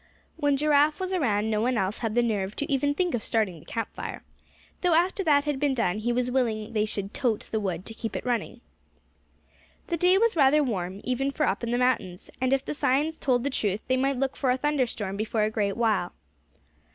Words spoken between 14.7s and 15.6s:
storm before a